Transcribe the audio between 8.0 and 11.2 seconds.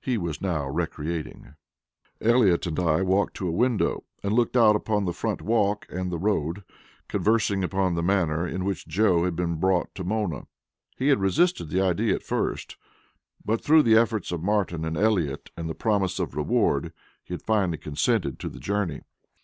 manner in which Joe had been brought to Mona. He had